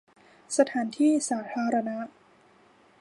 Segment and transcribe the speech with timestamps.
[0.57, 1.97] สถานที่สาธารณะ